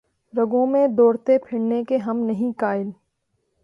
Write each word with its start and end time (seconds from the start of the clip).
رگوں 0.33 0.65
میں 0.65 0.87
دوڑتے 0.87 1.37
پھرنے 1.37 1.83
کے 1.83 1.97
ہم 1.97 2.19
نہیں 2.19 2.51
قائل 2.57 2.89